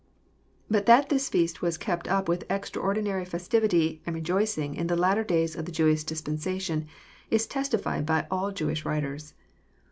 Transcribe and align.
But 0.67 0.87
that 0.87 1.09
this 1.09 1.29
feast 1.29 1.61
was 1.61 1.77
kept 1.77 2.07
up 2.07 2.27
with 2.27 2.45
extraordinary 2.49 3.23
festivity 3.23 4.01
and 4.03 4.15
rejoicing 4.15 4.73
in 4.73 4.87
the 4.87 4.95
latter 4.95 5.23
days 5.23 5.55
of 5.55 5.65
the 5.65 5.71
Jewish 5.71 6.03
dispensation 6.03 6.87
is 7.29 7.45
testified 7.45 8.03
by 8.03 8.25
all 8.31 8.49
Jewish 8.51 8.83
writers. 8.83 9.35